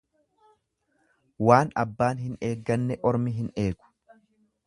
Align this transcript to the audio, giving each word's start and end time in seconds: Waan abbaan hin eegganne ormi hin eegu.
Waan 1.49 1.73
abbaan 1.83 2.23
hin 2.25 2.39
eegganne 2.49 2.99
ormi 3.13 3.37
hin 3.39 3.55
eegu. 3.67 3.93